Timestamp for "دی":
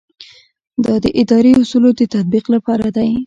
2.95-3.09